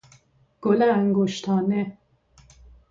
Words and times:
گل 0.61 0.81
انگشتانه 0.81 1.97